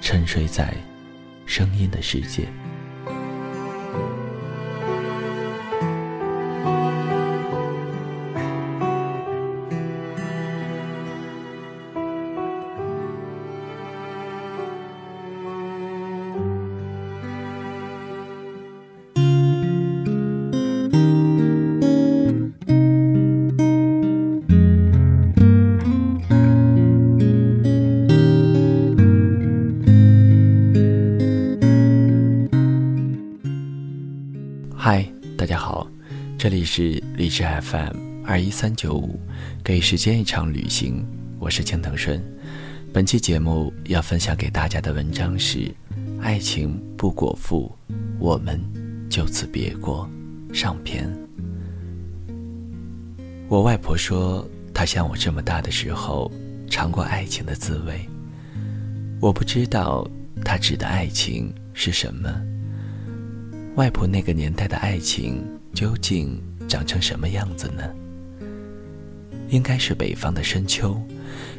[0.00, 0.74] 沉睡在
[1.46, 2.48] 声音的世界。
[36.60, 39.18] 里是荔枝 FM 二一三九五，
[39.64, 41.02] 给时间一场旅行，
[41.38, 42.22] 我是青藤顺。
[42.92, 45.58] 本期节目要分享给大家的文章是
[46.20, 47.74] 《爱情不果腹，
[48.18, 48.60] 我们
[49.08, 50.06] 就此别过》
[50.54, 51.10] 上篇。
[53.48, 56.30] 我外婆说，她像我这么大的时候
[56.68, 58.06] 尝过爱情的滋味。
[59.18, 60.06] 我不知道
[60.44, 62.30] 她指的爱情是什么。
[63.76, 65.42] 外婆那个年代的爱情
[65.72, 66.38] 究竟
[66.70, 67.82] 长成什么样子呢？
[69.48, 70.96] 应该是北方的深秋，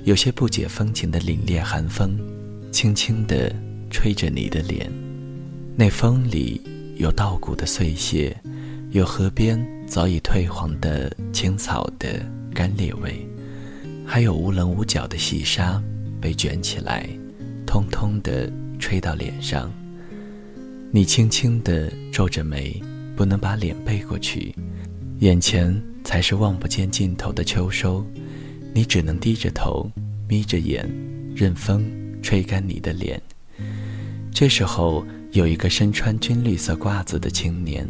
[0.05, 2.17] 有些不解风情的凛冽寒风，
[2.71, 3.53] 轻轻地
[3.89, 4.89] 吹着你的脸。
[5.75, 6.61] 那风里
[6.95, 8.33] 有稻谷的碎屑，
[8.91, 13.27] 有河边早已褪黄的青草的干裂味，
[14.05, 15.83] 还有无棱无角的细沙
[16.21, 17.09] 被卷起来，
[17.67, 19.69] 通通地吹到脸上。
[20.93, 22.81] 你轻轻地皱着眉，
[23.17, 24.55] 不能把脸背过去，
[25.21, 28.03] 眼前才是望不见尽头的秋收，
[28.73, 29.87] 你只能低着头，
[30.27, 30.89] 眯着眼，
[31.35, 31.85] 任风
[32.23, 33.21] 吹干你的脸。
[34.33, 37.87] 这时候，有一个身穿军绿色褂子的青年，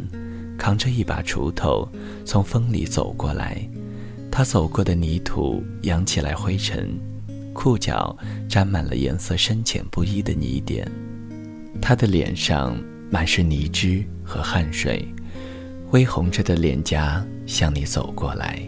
[0.58, 1.88] 扛着一把锄头，
[2.26, 3.66] 从风里走过来。
[4.30, 6.90] 他走过的泥土扬起来灰尘，
[7.54, 8.14] 裤脚
[8.46, 10.86] 沾满了颜色深浅不一的泥点，
[11.80, 12.76] 他的脸上。
[13.10, 15.06] 满是泥汁和汗水，
[15.92, 18.60] 微红着的脸颊向你走过来。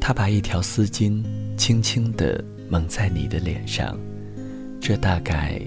[0.00, 1.22] 他把一条丝巾
[1.56, 3.98] 轻轻地蒙在你的脸上，
[4.80, 5.60] 这大概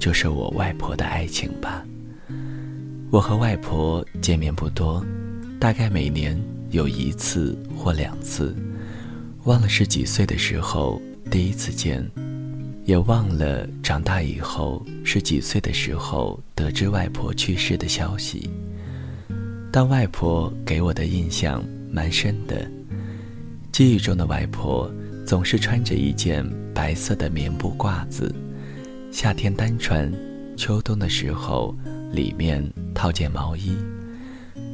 [0.00, 1.84] 就是我外婆的爱情吧。
[3.10, 5.04] 我和外婆见面不多，
[5.60, 6.40] 大概每年
[6.70, 8.56] 有一次或两次，
[9.44, 12.04] 忘了是几岁的时候第一次见。
[12.84, 18.50] 也忘了长大以后是几岁的时候得知外婆去世的消息，
[19.76, 22.64] 但外婆给我的印象蛮深的。
[23.72, 24.88] 记忆中的外婆
[25.26, 28.32] 总是穿着一件白色的棉布褂子，
[29.10, 30.08] 夏天单穿，
[30.56, 31.76] 秋冬的时候
[32.12, 32.64] 里面
[32.94, 33.76] 套件毛衣。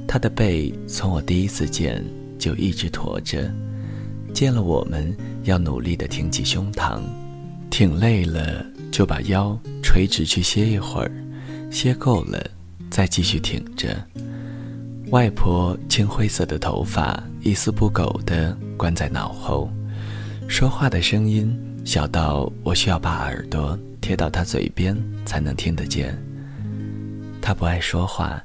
[0.06, 2.04] 她的背从我第一次见
[2.38, 3.50] 就一直驼着，
[4.34, 7.00] 见了我们要努力地挺起胸膛。
[7.70, 8.62] 挺累了，
[8.92, 11.10] 就把腰垂直去歇一会儿，
[11.70, 12.38] 歇够了
[12.90, 13.96] 再继续挺着。
[15.08, 19.68] 外婆青灰色的头发一丝不苟地关在脑后，
[20.46, 26.16] 说话的声音小到我需要把耳朵贴到她嘴边才能听得见。
[27.42, 28.40] 她不爱说话，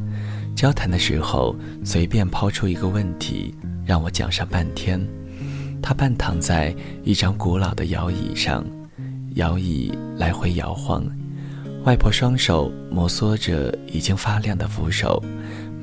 [0.55, 3.53] 交谈的时候随便抛出一个问题，
[3.85, 4.99] 让我讲上半天。
[5.83, 8.65] 她半躺在一张古老的摇椅上。
[9.35, 11.05] 摇椅来回摇晃，
[11.83, 15.21] 外婆双手摩挲着已经发亮的扶手，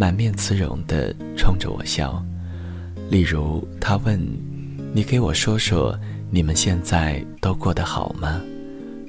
[0.02, 2.20] 满面慈容地冲着我笑。
[3.08, 4.18] 例如，他问
[4.92, 5.96] ：“你给我说说，
[6.28, 8.40] 你们现在都过得好吗？”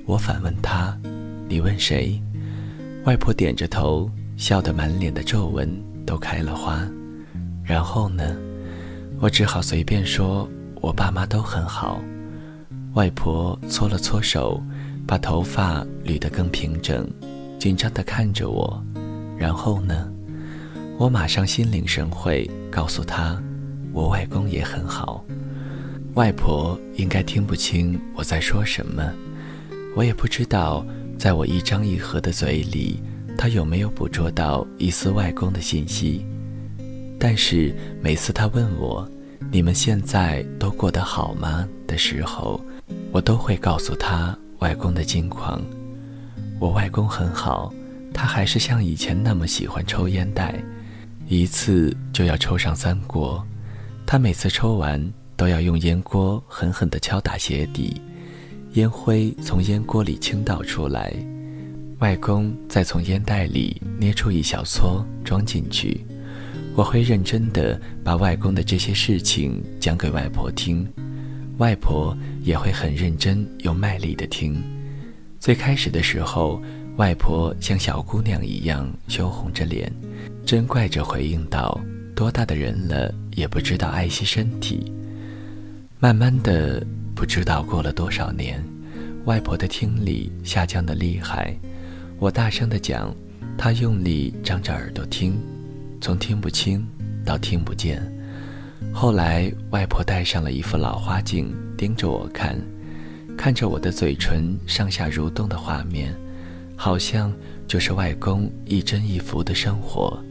[0.06, 0.95] 我反问他
[1.50, 2.22] ：“你问谁？”
[3.06, 4.07] 外婆点着头，
[4.38, 5.68] 笑得满脸的皱纹
[6.06, 6.88] 都开了花。
[7.63, 8.38] 然后呢？
[9.19, 10.48] 我只好随便说
[10.80, 12.00] ：“我爸妈都很好。”
[12.94, 14.62] 外婆搓了搓手，
[15.07, 17.10] 把头发捋得更平整，
[17.57, 18.80] 紧张地看着我。
[19.36, 20.12] 然后呢？
[20.98, 23.42] 我马上心领神会，告诉他，
[23.92, 25.25] 我外公也很好。
[26.13, 29.12] 外婆应该听不清我在说什么，
[29.95, 30.86] 我也不知道，
[31.18, 33.01] 在我一张一合的嘴里，
[33.36, 36.25] 她有没有捕捉到一丝外公的信息。
[37.19, 39.10] 但是每次她问我，
[39.51, 42.63] 你们现在都过得好吗的时候，
[43.12, 45.60] 我都会告诉她外公的近况。
[46.60, 47.74] 我外公很好，
[48.13, 50.63] 他还是像以前那么喜欢抽烟袋，
[51.28, 53.46] 一次就要抽上三锅。
[54.06, 58.00] 他每次抽完都要用烟锅狠狠地敲打鞋底，
[58.74, 61.14] 烟灰从烟锅里倾倒出来，
[62.00, 66.06] 外公再从烟袋里捏出一小撮装进去。
[66.75, 70.88] 我会认真地把外公的这些事情讲给外婆听，
[71.58, 74.62] 外婆也会很认真又卖力地听。
[75.40, 76.62] 最开始的时候，
[76.98, 79.92] 外婆像小姑娘一样羞红着脸，
[80.45, 81.80] 真怪着回应道
[82.16, 84.92] ：“多大的人了，也不知道爱惜身体。”
[86.00, 86.86] 慢慢的，
[87.16, 88.62] 不知道过了多少年，
[89.25, 91.56] 外婆的听力下降的厉害。
[92.19, 93.16] 我大声地讲，
[93.57, 95.38] 她用力张着耳朵听。
[96.01, 96.86] 从听不清
[97.25, 98.04] 到听不见，
[98.92, 102.60] 后来外婆戴上了一副老花镜，盯着我看，
[103.38, 106.13] 看着我的嘴唇上下蠕动的画面，
[106.75, 107.34] 好像
[107.68, 110.22] 就是外公一真一浮的生活。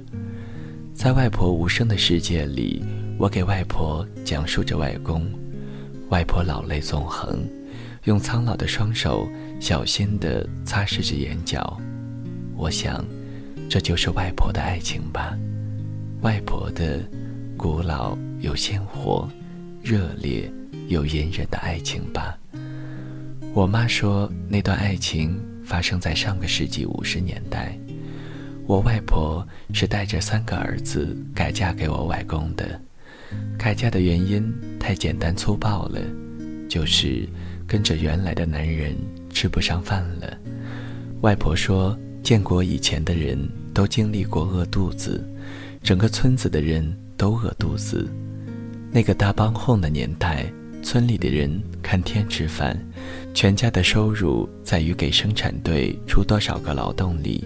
[0.94, 2.85] 在外婆无声的世界里，
[3.19, 5.27] 我给外婆讲述着外公，
[6.11, 7.41] 外婆老泪纵横，
[8.05, 9.27] 用苍老的双手
[9.61, 11.81] 小心地擦拭着眼角。
[12.55, 13.05] 我想，
[13.69, 15.37] 这就是外婆的爱情吧。
[16.21, 17.00] 外婆的
[17.56, 19.29] 古老又鲜活、
[19.83, 20.49] 热烈
[20.88, 22.38] 又隐忍的爱情吧。
[23.55, 27.79] 我妈说，那段爱情发生在上个世纪五十年代。
[28.67, 32.81] 我外婆是带着三个儿子改嫁给我外公的。
[33.59, 36.00] 改嫁的原因太简单粗暴了，
[36.69, 37.29] 就是
[37.67, 38.94] 跟着原来的男人
[39.31, 40.38] 吃不上饭了。
[41.23, 43.38] 外婆说，建国以前的人
[43.75, 45.26] 都经历过饿肚子。
[45.82, 48.09] 整个村子的人都饿肚子。
[48.93, 50.47] 那个大帮哄的年代，
[50.81, 52.79] 村里的人看天吃饭，
[53.34, 57.44] 全家的收入在于给生产队出多少个劳动力。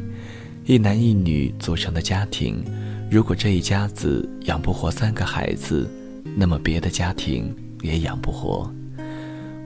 [0.64, 2.64] 一男一女组成的家庭，
[3.10, 5.88] 如果这一家子养不活三个孩子，
[6.36, 8.70] 那么别的家庭也养不活。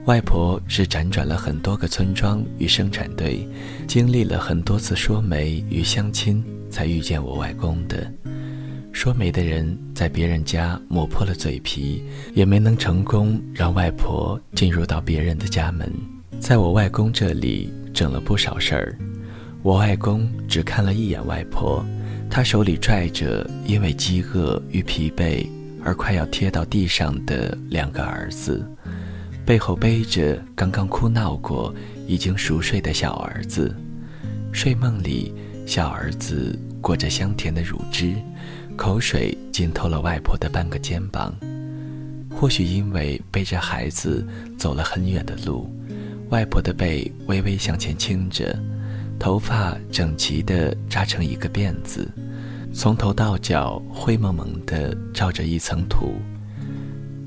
[0.05, 3.47] 外婆是辗转了很多个村庄与生产队，
[3.87, 8.11] 经历了很多次说媒与相亲，才遇见我外公的。
[8.91, 12.03] 说媒的人在别人家磨破了嘴皮，
[12.33, 15.91] 也没能成功让外婆进入到别人的家门。
[16.39, 18.97] 在我外公这里整了不少事儿，
[19.61, 21.85] 我外公只看了一眼外婆，
[22.29, 25.47] 他手里拽着因为饥饿与疲惫
[25.83, 28.65] 而快要贴到地上的两个儿子，
[29.45, 31.73] 背后背着刚刚哭闹过、
[32.07, 33.75] 已经熟睡的小儿子。
[34.51, 35.33] 睡梦里，
[35.65, 38.13] 小儿子裹着香甜的乳汁。
[38.77, 41.35] 口水浸透了外婆的半个肩膀，
[42.33, 44.25] 或许因为背着孩子
[44.57, 45.69] 走了很远的路，
[46.31, 48.57] 外婆的背微微向前倾着，
[49.19, 52.09] 头发整齐地扎成一个辫子，
[52.73, 56.15] 从头到脚灰蒙蒙地罩着一层土，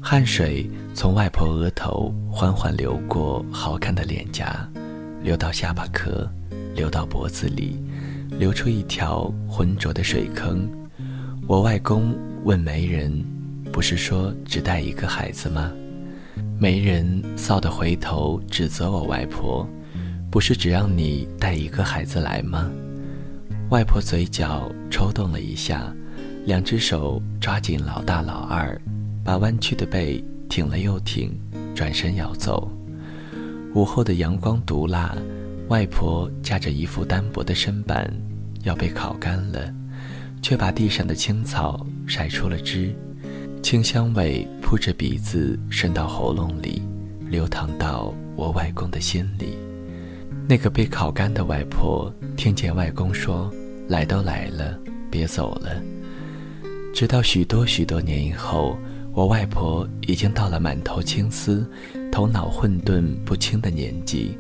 [0.03, 4.67] 汗水从外婆额头缓缓流过好看的脸颊，
[5.23, 6.27] 流到下巴壳，
[6.75, 7.79] 流到脖子里，
[8.31, 10.67] 流出一条浑浊的水坑。
[11.47, 13.23] 我外公问媒人
[13.71, 15.71] ：“不是说只带一个孩子吗？”
[16.57, 19.69] 媒人臊得回头指责我外婆
[20.31, 22.71] ：“不是只让你带一个孩子来吗？”
[23.71, 25.93] 外婆嘴角抽动了一下，
[26.47, 28.81] 两只手抓紧老大老二，
[29.25, 31.37] 把弯曲的背挺了又挺，
[31.75, 32.71] 转身要走。
[33.75, 35.15] 午后的阳光毒辣，
[35.69, 38.09] 外婆架着一副单薄的身板，
[38.63, 39.75] 要被烤干了。
[40.41, 42.95] 却把地上的青草晒出了汁，
[43.65, 46.83] 清香味扑着鼻子渗到喉咙里，
[47.31, 49.57] 流淌到我外公的心里。
[50.47, 53.51] 那个被烤干的外婆听见外公说
[53.89, 54.79] ：“来都来了，
[55.11, 55.83] 别走了。”
[56.93, 58.77] 直到许多许多年以后，
[59.15, 61.67] 我外婆已经到了满头青丝、
[62.13, 64.37] 头脑混沌不清的年纪，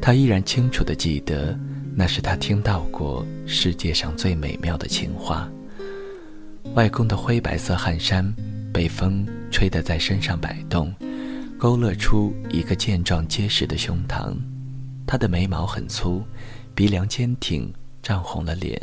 [0.00, 1.54] 她依然清楚地记得。
[1.94, 5.46] 那是她听到过世界上最美妙的情话。
[6.74, 8.34] 外公的灰白色汗衫
[8.72, 10.92] 被风吹得在身上摆动，
[11.58, 14.34] 勾勒出一个健壮结实的胸膛。
[15.06, 16.22] 他的眉毛很粗，
[16.74, 18.80] 鼻梁坚挺，涨红了脸，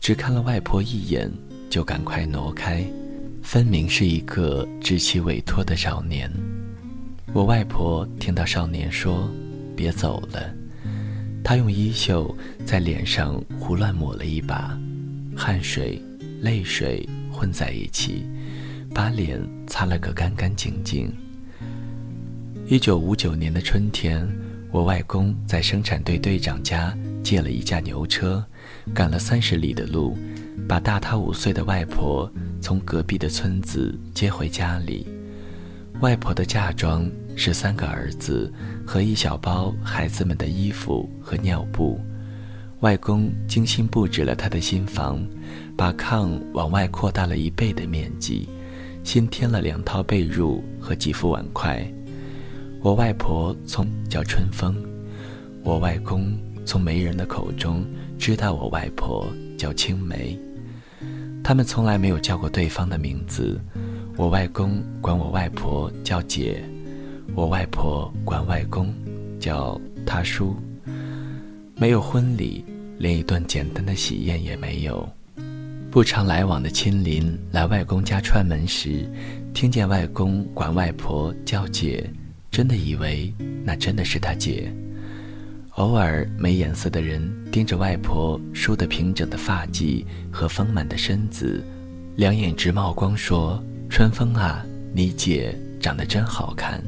[0.00, 1.30] 只看了外婆一眼，
[1.70, 2.84] 就赶快挪开，
[3.42, 6.30] 分明是一个稚气未脱的少年。
[7.32, 9.28] 我外婆听到少年说
[9.74, 10.54] ：“别走了。”
[11.42, 14.78] 她用衣袖在脸上胡乱抹了一把，
[15.36, 16.00] 汗水、
[16.40, 18.24] 泪水混在一起，
[18.94, 21.12] 把脸擦了个干干净净。
[22.66, 24.26] 一九五九年的春天，
[24.70, 28.42] 我外公在生产队队长家借了一架牛车，
[28.94, 30.16] 赶了三十里的路，
[30.68, 35.08] 把大他五岁的外婆从隔壁的村子接回家里。
[36.00, 38.52] 外婆的嫁妆是三个儿子
[38.86, 42.00] 和一小包孩子们的衣服和尿布。
[42.80, 45.26] 外公精心布置了他的新房，
[45.76, 48.48] 把炕往外扩大了一倍的面积，
[49.04, 51.86] 新添了两套被褥和几副碗筷。
[52.80, 54.74] 我外婆从叫春风，
[55.62, 57.84] 我外公从媒人的口中
[58.18, 60.36] 知道我外婆叫青梅。
[61.44, 63.60] 他们从来没有叫过对方的名字。
[64.16, 66.64] 我外公管我外婆叫姐，
[67.34, 68.92] 我外婆管外公
[69.38, 70.56] 叫他叔。
[71.76, 72.64] 没有婚礼，
[72.98, 75.06] 连一顿简单的喜宴也没有。
[75.94, 79.08] 不常来往的亲邻来外公家串门时，
[79.54, 82.10] 听见外公管外婆叫姐。
[82.50, 83.32] 真的以为
[83.62, 84.74] 那真的是他姐。
[85.76, 87.22] 偶尔没眼色的人
[87.52, 91.62] 盯着外婆梳得平整的发髻和丰满的身子，
[92.16, 96.82] 两眼直冒光，说：“春风啊，你姐长得真好看。”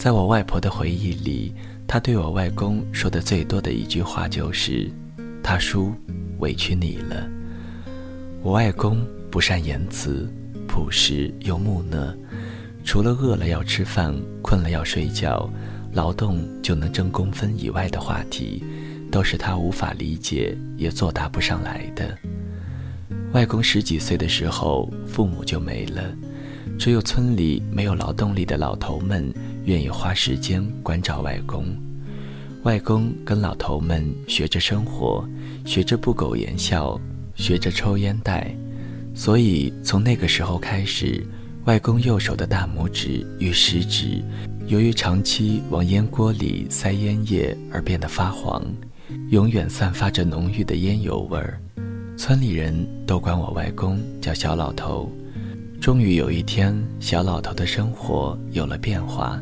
[0.00, 1.54] 在我外婆的回忆里，
[1.86, 4.90] 她对我外公说的最多的一句话就是
[5.44, 5.92] ：“他叔，
[6.38, 7.28] 委屈你了。”
[8.42, 10.26] 我外公不善言辞，
[10.66, 12.16] 朴实又木讷。
[12.82, 15.48] 除了饿了要吃饭、困了要睡觉、
[15.92, 18.64] 劳动就能挣工分以外的话题，
[19.12, 22.16] 都是他无法理解也作答不上来的。
[23.34, 26.02] 外公十几岁的时候，父母就没了，
[26.78, 29.30] 只有村里没有劳动力的老头们
[29.66, 31.66] 愿意花时间关照外公。
[32.62, 35.28] 外公跟老头们学着生活，
[35.66, 36.98] 学着不苟言笑，
[37.40, 38.54] 学着抽烟袋，
[39.14, 41.26] 所以从那个时候开始。
[41.66, 44.22] 外公右手的大拇指与食指，
[44.66, 48.64] 由于长期往烟锅里塞烟叶而变得发黄，
[49.28, 51.60] 永远散发着浓郁的烟油味儿。
[52.16, 52.74] 村里人
[53.06, 55.12] 都管我外公叫小老头。
[55.80, 59.40] 终于有一天，小老头的生活有了变化，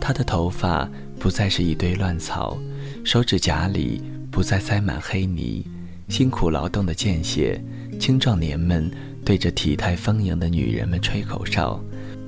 [0.00, 2.58] 他的头发不再是一堆乱草，
[3.04, 5.64] 手指甲里不再塞满黑泥，
[6.08, 7.62] 辛苦劳动的间歇，
[7.98, 8.90] 青壮年们。
[9.24, 11.80] 对着体态丰盈的女人们吹口哨，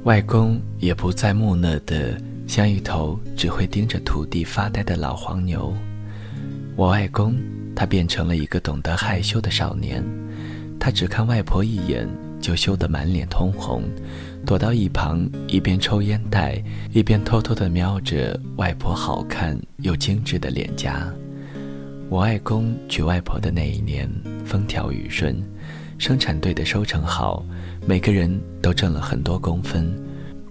[0.04, 2.16] 外公也不再木讷的
[2.46, 5.74] 像一头只会盯着土地发呆的老黄牛。
[6.76, 7.34] 我外公，
[7.74, 10.04] 他变成了一个懂得害羞的少年，
[10.78, 12.08] 他只看外婆一眼
[12.40, 13.82] 就羞得满脸通红，
[14.46, 16.62] 躲到一旁，一边抽烟袋，
[16.92, 21.12] 一边偷偷地瞄着外婆好看又精致的脸颊。
[22.10, 24.08] 我外公娶外婆的那一年，
[24.44, 25.42] 风调雨顺。
[25.96, 27.44] 生产队的收成好，
[27.86, 29.90] 每个人都挣了很多工分，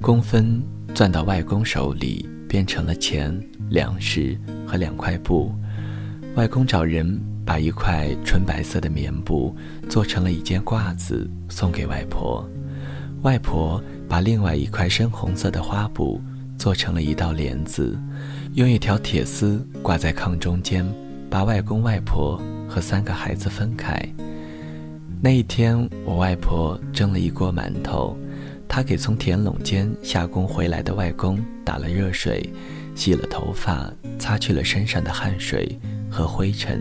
[0.01, 0.61] 工分
[0.95, 3.37] 攥到外公手里，变成了钱、
[3.69, 5.53] 粮食和两块布。
[6.35, 9.55] 外公找人把一块纯白色的棉布
[9.89, 12.49] 做成了一件褂子，送给外婆。
[13.21, 16.19] 外婆把另外一块深红色的花布
[16.57, 17.97] 做成了一道帘子，
[18.55, 20.85] 用一条铁丝挂在炕中间，
[21.33, 23.99] 把外公外婆和三个孩子分开。
[25.19, 28.15] 那一天，我外婆蒸了一锅馒头，
[28.67, 32.47] 她给从田垄间下工回来的外公打了热水，
[32.93, 35.75] 洗了头发，擦去了身上的汗水
[36.07, 36.79] 和灰尘，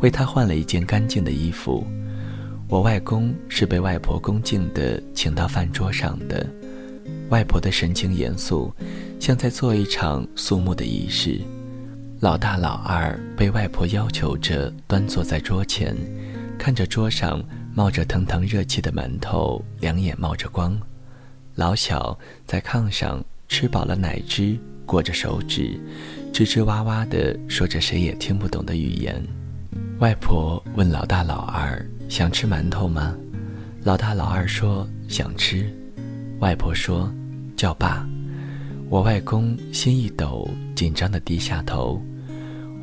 [0.00, 1.82] 为他换了一件干净的衣服。
[2.68, 6.46] 我外公是被外婆恭敬地请到饭桌上的，
[7.30, 8.70] 外婆的神情严肃，
[9.18, 11.40] 像在做一场肃穆的仪式。
[12.20, 15.96] 老大、老二被外婆要求着端坐在桌前，
[16.58, 17.42] 看着桌上。
[17.72, 20.76] 冒着腾腾热气的馒头，两眼冒着光。
[21.54, 25.80] 老小在炕上吃饱了奶汁，裹着手指，
[26.32, 29.24] 吱吱哇哇地说着谁也听不懂的语言。
[30.00, 33.16] 外婆问老大老二：“想吃馒头吗？”
[33.84, 35.72] 老大老二说：“想吃。”
[36.40, 37.08] 外婆说
[37.56, 38.04] ：“叫爸。”
[38.90, 42.02] 我外公心一抖，紧张地低下头。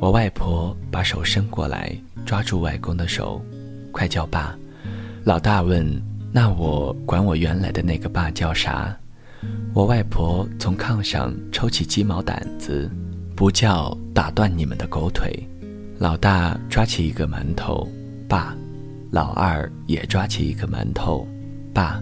[0.00, 1.92] 我外婆把手伸过来，
[2.24, 3.42] 抓住外公的手
[3.90, 4.56] ：“快叫爸。”
[5.24, 5.84] 老大问
[6.30, 8.96] ：“那我管我原来的那个爸叫啥？”
[9.74, 12.88] 我外婆从炕上抽起鸡毛掸子
[13.34, 15.32] ：“不叫，打断你们的狗腿。”
[15.98, 17.86] 老大抓起一个馒头，
[18.28, 18.54] 爸；
[19.10, 21.26] 老二也抓起一个馒头，
[21.74, 22.00] 爸。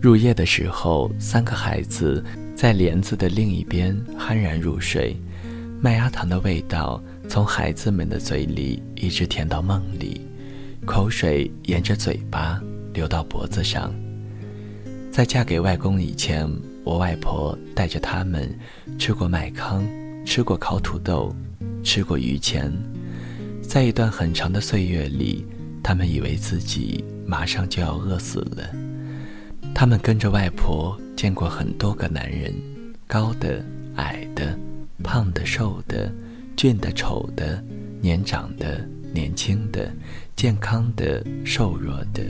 [0.00, 2.24] 入夜的时候，三个孩子
[2.56, 5.14] 在帘子的另一边酣然入睡，
[5.78, 10.22] 麦芽糖的味道从孩子们的嘴里一直甜到梦里，
[10.86, 12.58] 口水沿着嘴巴
[12.94, 13.94] 流到脖子上。
[15.12, 16.50] 在嫁给外公以前，
[16.84, 18.48] 我外婆带着他们
[18.98, 19.84] 吃过麦糠，
[20.24, 21.34] 吃过烤土豆，
[21.84, 22.72] 吃过鱼钱。
[23.60, 25.44] 在一段很长的岁月里，
[25.82, 28.74] 他们以为自己马上就要饿死了。
[29.74, 32.54] 他们跟着外婆见过很多个男人，
[33.06, 33.62] 高的、
[33.96, 34.58] 矮的，
[35.04, 36.10] 胖的、瘦的，
[36.58, 37.62] 俊的、丑的，
[38.00, 38.84] 年长的、
[39.14, 39.92] 年轻的，
[40.34, 42.24] 健康的、瘦弱的，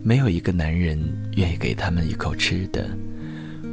[0.00, 0.96] 没有一个男人
[1.34, 2.88] 愿意给他们一口吃的。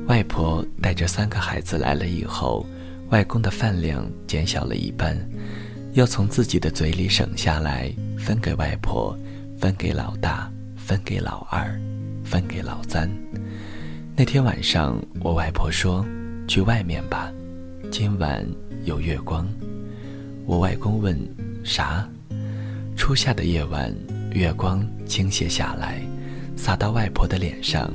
[0.08, 2.66] 外婆带着三个孩子来了以后，
[3.10, 5.16] 外公的饭量减小了一半，
[5.94, 9.16] 要从自己的嘴里省下来分给外婆，
[9.60, 11.80] 分给老大，分给老二。
[12.24, 13.08] 分给老三。
[14.16, 16.04] 那天晚上，我外婆说
[16.50, 17.32] ：“去外面吧，
[17.92, 18.44] 今晚
[18.84, 19.48] 有月光。”
[20.46, 21.18] 我外公问
[21.66, 22.08] ：“啥？”
[22.96, 23.94] 初夏的夜晚，
[24.32, 26.02] 月光倾泻下来，
[26.56, 27.92] 洒到外婆的脸上。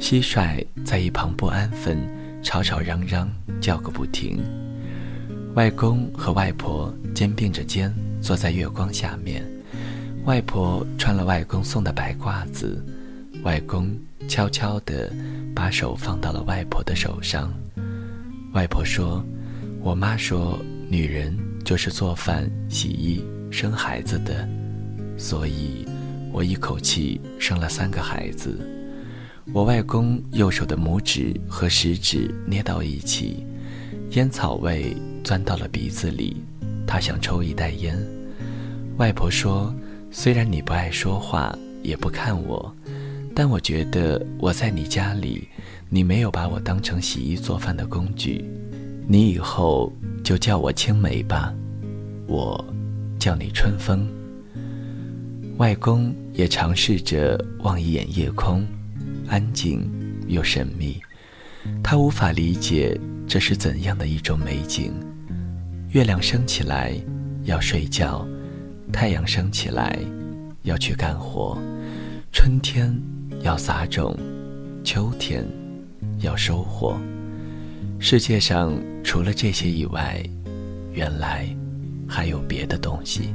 [0.00, 1.98] 蟋蟀在一旁不安分，
[2.42, 3.30] 吵吵嚷嚷，
[3.60, 4.42] 叫个不停。
[5.54, 9.42] 外公和外婆肩并着肩坐在月光下面，
[10.24, 12.84] 外婆穿了外公送的白褂子。
[13.42, 13.94] 外公
[14.26, 15.12] 悄悄地
[15.54, 17.52] 把手放到了外婆的手上。
[18.52, 19.24] 外婆说
[19.80, 24.48] ：“我妈说，女人就是做饭、洗衣、生孩子的，
[25.18, 25.84] 所以，
[26.32, 28.56] 我一口气生了三个孩子。”
[29.52, 33.44] 我外公右手的拇指和食指捏到一起，
[34.12, 36.36] 烟草味钻到了鼻子里，
[36.86, 37.98] 他想抽一袋烟。
[38.96, 39.74] 外婆说
[40.12, 41.52] ：“虽然你不爱说话，
[41.82, 42.72] 也不看我。”
[43.34, 45.48] 但我觉得我在你家里，
[45.88, 48.44] 你没有把我当成洗衣做饭的工具，
[49.06, 49.92] 你以后
[50.24, 51.54] 就叫我青梅吧，
[52.26, 52.62] 我
[53.18, 54.06] 叫你春风。
[55.58, 58.66] 外公也尝试着望一眼夜空，
[59.28, 59.88] 安静
[60.26, 61.00] 又神秘，
[61.82, 64.92] 他无法理解这是怎样的一种美景。
[65.90, 66.92] 月亮升起来
[67.44, 68.26] 要睡觉，
[68.92, 69.98] 太阳升起来
[70.62, 71.56] 要去干活，
[72.32, 72.94] 春天。
[73.42, 74.16] 要撒种，
[74.82, 75.46] 秋天
[76.20, 76.98] 要收获。
[77.98, 80.22] 世界上除了这些以外，
[80.92, 81.46] 原来
[82.06, 83.34] 还有别的东西。